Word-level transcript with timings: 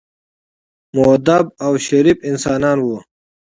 مودب 0.95 1.45
او 1.65 1.71
شریف 1.85 2.17
انسانان 2.29 2.77
وو. 2.81 2.97